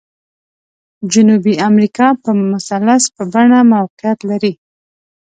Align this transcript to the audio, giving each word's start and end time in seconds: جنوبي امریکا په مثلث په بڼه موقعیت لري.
جنوبي 1.11 1.53
امریکا 1.69 2.07
په 2.23 2.29
مثلث 2.51 3.03
په 3.15 3.23
بڼه 3.33 3.59
موقعیت 3.73 4.19
لري. 4.29 4.53